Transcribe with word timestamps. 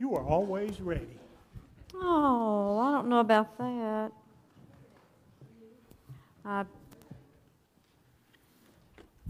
You 0.00 0.14
are 0.14 0.24
always 0.24 0.80
ready. 0.80 1.18
Oh, 1.94 2.78
I 2.78 2.90
don't 2.92 3.08
know 3.10 3.20
about 3.20 3.58
that. 3.58 4.10
I 6.42 6.64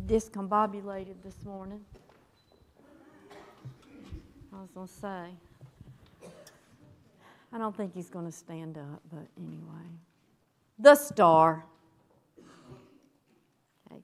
discombobulated 0.06 1.16
this 1.24 1.44
morning. 1.44 1.80
I 4.52 4.60
was 4.60 4.70
going 4.70 4.86
to 4.86 4.94
say. 4.94 6.28
I 7.52 7.58
don't 7.58 7.76
think 7.76 7.92
he's 7.92 8.08
going 8.08 8.26
to 8.26 8.32
stand 8.32 8.78
up, 8.78 9.02
but 9.10 9.26
anyway. 9.36 9.88
The 10.78 10.94
star. 10.94 11.64
Okay. 13.90 14.00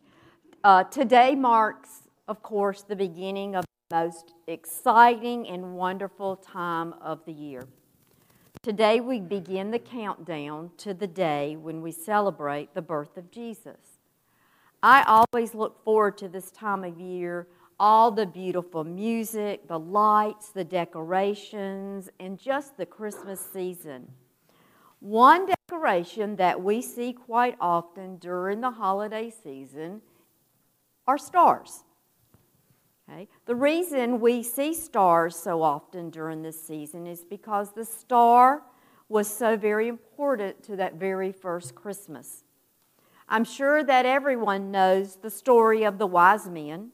Uh, 0.64 0.82
today 0.82 1.36
marks, 1.36 2.08
of 2.26 2.42
course, 2.42 2.82
the 2.82 2.96
beginning 2.96 3.54
of 3.54 3.64
most 3.90 4.34
exciting 4.48 5.46
and 5.46 5.76
wonderful 5.76 6.34
time 6.34 6.92
of 6.94 7.24
the 7.24 7.32
year. 7.32 7.68
Today 8.60 8.98
we 8.98 9.20
begin 9.20 9.70
the 9.70 9.78
countdown 9.78 10.72
to 10.78 10.92
the 10.92 11.06
day 11.06 11.54
when 11.54 11.80
we 11.82 11.92
celebrate 11.92 12.74
the 12.74 12.82
birth 12.82 13.16
of 13.16 13.30
Jesus. 13.30 14.00
I 14.82 15.04
always 15.04 15.54
look 15.54 15.84
forward 15.84 16.18
to 16.18 16.28
this 16.28 16.50
time 16.50 16.82
of 16.82 16.98
year, 16.98 17.46
all 17.78 18.10
the 18.10 18.26
beautiful 18.26 18.82
music, 18.82 19.68
the 19.68 19.78
lights, 19.78 20.48
the 20.48 20.64
decorations, 20.64 22.08
and 22.18 22.36
just 22.36 22.76
the 22.76 22.86
Christmas 22.86 23.40
season. 23.52 24.10
One 24.98 25.46
decoration 25.46 26.34
that 26.36 26.60
we 26.60 26.82
see 26.82 27.12
quite 27.12 27.56
often 27.60 28.16
during 28.16 28.62
the 28.62 28.72
holiday 28.72 29.30
season 29.30 30.02
are 31.06 31.18
stars. 31.18 31.84
Okay? 33.08 33.28
The 33.46 33.54
reason 33.54 34.20
we 34.20 34.42
see 34.42 34.74
stars 34.74 35.36
so 35.36 35.62
often 35.62 36.10
during 36.10 36.42
this 36.42 36.62
season 36.62 37.06
is 37.06 37.24
because 37.24 37.72
the 37.72 37.84
star 37.84 38.62
was 39.08 39.28
so 39.28 39.56
very 39.56 39.86
important 39.86 40.62
to 40.64 40.76
that 40.76 40.94
very 40.94 41.30
first 41.30 41.74
Christmas. 41.74 42.42
I'm 43.28 43.44
sure 43.44 43.84
that 43.84 44.06
everyone 44.06 44.70
knows 44.70 45.16
the 45.16 45.30
story 45.30 45.84
of 45.84 45.98
the 45.98 46.06
wise 46.06 46.48
men. 46.48 46.90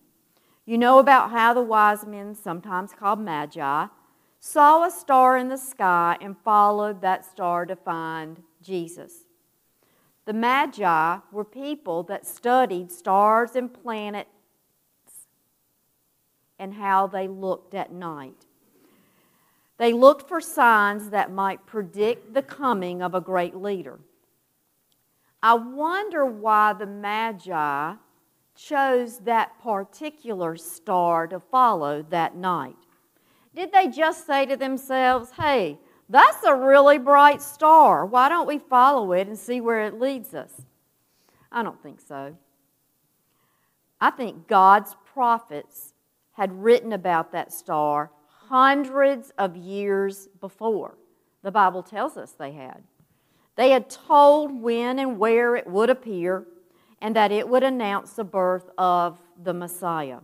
You 0.65 0.79
know 0.79 0.99
about 0.99 1.31
how 1.31 1.55
the 1.55 1.63
wise 1.63 2.07
men, 2.07 2.35
sometimes 2.35 2.93
called 2.93 3.21
magi, 3.21 3.87
saw 4.39 4.85
a 4.85 4.91
star 4.91 5.37
in 5.37 5.49
the 5.49 5.57
sky 5.57 6.17
and 6.21 6.37
followed 6.37 7.01
that 7.01 7.25
star 7.25 7.65
to 7.67 7.77
find 7.77 8.43
Jesus. 8.63 9.25
The 10.25 10.33
magi 10.33 11.19
were 11.33 11.45
people 11.45 12.03
that 12.05 12.27
studied 12.27 12.93
stars 12.93 13.57
and 13.57 13.73
planets 13.73 14.31
and 16.63 16.75
how 16.75 17.09
they 17.09 17.27
looked 17.27 17.75
at 17.75 17.93
night. 17.93 18.47
They 19.79 19.93
looked 19.93 20.29
for 20.29 20.41
signs 20.41 21.11
that 21.11 21.33
might 21.33 21.67
predict 21.67 22.35
the 22.35 22.43
coming 22.43 23.03
of 23.03 23.17
a 23.17 23.21
great 23.21 23.57
leader. 23.57 23.99
I 25.43 25.55
wonder 25.55 26.25
why 26.25 26.73
the 26.75 26.87
Magi 26.87 27.95
chose 28.55 29.19
that 29.19 29.61
particular 29.61 30.57
star 30.57 31.27
to 31.27 31.41
follow 31.41 32.07
that 32.11 32.37
night. 32.37 32.77
Did 33.57 33.73
they 33.73 33.89
just 33.89 34.25
say 34.25 34.47
to 34.47 34.57
themselves, 34.57 35.33
hey, 35.37 35.81
that's 36.09 36.45
a 36.45 36.55
really 36.55 36.99
bright 36.99 37.43
star. 37.43 38.07
Why 38.07 38.29
don't 38.29 38.47
we 38.47 38.59
follow 38.59 39.11
it 39.11 39.27
and 39.27 39.37
see 39.37 39.61
where 39.61 39.85
it 39.85 39.99
leads 39.99 40.33
us? 40.33 40.63
I 41.51 41.65
don't 41.65 41.83
think 41.83 41.99
so. 42.01 42.37
I 44.01 44.11
think 44.11 44.47
God's 44.47 44.95
prophets 45.13 45.92
had 46.33 46.63
written 46.63 46.93
about 46.93 47.33
that 47.33 47.53
star 47.53 48.11
hundreds 48.49 49.33
of 49.39 49.57
years 49.57 50.29
before. 50.41 50.99
The 51.43 51.51
Bible 51.51 51.83
tells 51.83 52.17
us 52.17 52.33
they 52.33 52.53
had. 52.53 52.83
They 53.57 53.71
had 53.71 53.91
told 53.91 54.53
when 54.53 54.99
and 54.99 55.19
where 55.19 55.57
it 55.57 55.67
would 55.67 55.91
appear 55.91 56.47
and 57.01 57.17
that 57.17 57.33
it 57.33 57.49
would 57.49 57.63
announce 57.63 58.13
the 58.13 58.25
birth 58.25 58.71
of 58.79 59.19
the 59.43 59.53
Messiah. 59.53 60.21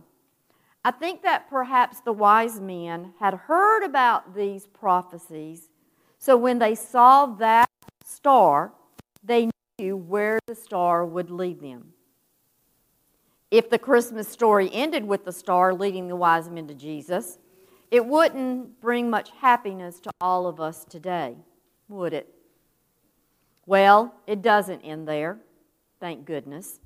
I 0.83 0.91
think 0.91 1.23
that 1.23 1.49
perhaps 1.49 1.99
the 1.99 2.13
wise 2.13 2.59
men 2.59 3.13
had 3.19 3.33
heard 3.33 3.83
about 3.83 4.33
these 4.33 4.65
prophecies, 4.65 5.69
so 6.17 6.37
when 6.37 6.59
they 6.59 6.73
saw 6.73 7.25
that 7.25 7.69
star, 8.03 8.71
they 9.23 9.49
knew 9.77 9.97
where 9.97 10.39
the 10.47 10.55
star 10.55 11.05
would 11.05 11.29
lead 11.29 11.59
them. 11.59 11.93
If 13.51 13.69
the 13.69 13.79
Christmas 13.79 14.27
story 14.27 14.69
ended 14.71 15.05
with 15.05 15.25
the 15.25 15.31
star 15.31 15.73
leading 15.73 16.07
the 16.07 16.15
wise 16.15 16.49
men 16.49 16.67
to 16.67 16.73
Jesus, 16.75 17.39
it 17.89 18.05
wouldn't 18.05 18.79
bring 18.79 19.09
much 19.09 19.31
happiness 19.41 19.99
to 20.01 20.11
all 20.21 20.45
of 20.45 20.59
us 20.59 20.85
today, 20.85 21.35
would 21.87 22.13
it? 22.13 22.31
Well, 23.65 24.13
it 24.27 24.41
doesn't 24.41 24.81
end 24.81 25.07
there, 25.07 25.39
thank 25.99 26.25
goodness. 26.25 26.79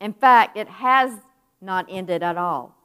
In 0.00 0.12
fact, 0.12 0.56
it 0.56 0.68
has 0.68 1.20
not 1.60 1.86
ended 1.88 2.22
at 2.22 2.36
all. 2.36 2.76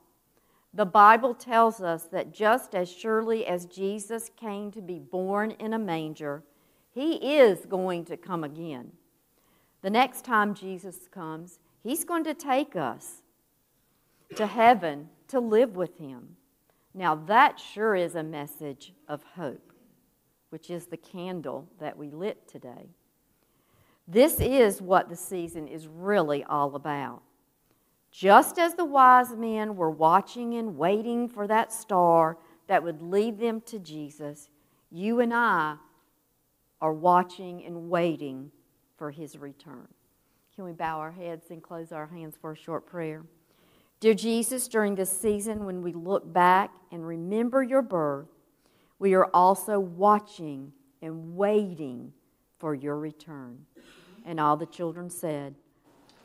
The 0.73 0.85
Bible 0.85 1.33
tells 1.33 1.81
us 1.81 2.03
that 2.05 2.31
just 2.31 2.75
as 2.75 2.91
surely 2.91 3.45
as 3.45 3.65
Jesus 3.65 4.29
came 4.35 4.71
to 4.71 4.81
be 4.81 4.99
born 4.99 5.51
in 5.51 5.73
a 5.73 5.79
manger, 5.79 6.43
he 6.91 7.37
is 7.37 7.65
going 7.65 8.05
to 8.05 8.17
come 8.17 8.43
again. 8.43 8.91
The 9.81 9.89
next 9.89 10.25
time 10.25 10.53
Jesus 10.53 11.07
comes, 11.11 11.59
He's 11.83 12.03
going 12.03 12.23
to 12.25 12.33
take 12.33 12.75
us 12.75 13.21
to 14.35 14.45
heaven 14.45 15.09
to 15.29 15.39
live 15.39 15.75
with 15.75 15.97
Him. 15.97 16.35
Now, 16.93 17.15
that 17.15 17.59
sure 17.59 17.95
is 17.95 18.15
a 18.15 18.23
message 18.23 18.93
of 19.07 19.23
hope, 19.35 19.71
which 20.49 20.69
is 20.69 20.87
the 20.87 20.97
candle 20.97 21.67
that 21.79 21.97
we 21.97 22.09
lit 22.09 22.47
today. 22.47 22.89
This 24.07 24.39
is 24.39 24.81
what 24.81 25.07
the 25.07 25.15
season 25.15 25.67
is 25.67 25.87
really 25.87 26.43
all 26.43 26.75
about. 26.75 27.21
Just 28.11 28.57
as 28.57 28.73
the 28.73 28.85
wise 28.85 29.35
men 29.35 29.75
were 29.75 29.91
watching 29.91 30.55
and 30.55 30.77
waiting 30.77 31.27
for 31.27 31.45
that 31.47 31.71
star 31.71 32.37
that 32.67 32.83
would 32.83 33.03
lead 33.03 33.39
them 33.39 33.61
to 33.61 33.77
Jesus, 33.77 34.49
you 34.89 35.19
and 35.19 35.31
I 35.31 35.75
are 36.81 36.93
watching 36.93 37.63
and 37.63 37.89
waiting 37.89 38.51
for 38.97 39.11
his 39.11 39.37
return. 39.37 39.87
Can 40.59 40.65
we 40.65 40.73
bow 40.73 40.99
our 40.99 41.13
heads 41.13 41.51
and 41.51 41.63
close 41.63 41.93
our 41.93 42.07
hands 42.07 42.35
for 42.35 42.51
a 42.51 42.55
short 42.57 42.85
prayer? 42.85 43.23
Dear 44.01 44.13
Jesus, 44.13 44.67
during 44.67 44.93
this 44.93 45.09
season 45.09 45.63
when 45.63 45.81
we 45.81 45.93
look 45.93 46.33
back 46.33 46.71
and 46.91 47.07
remember 47.07 47.63
your 47.63 47.81
birth, 47.81 48.27
we 48.99 49.13
are 49.13 49.27
also 49.33 49.79
watching 49.79 50.73
and 51.01 51.37
waiting 51.37 52.11
for 52.57 52.75
your 52.75 52.97
return. 52.97 53.67
And 54.25 54.37
all 54.37 54.57
the 54.57 54.65
children 54.65 55.09
said, 55.09 55.55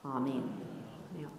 Amen. 0.05 0.53
Now, 1.17 1.31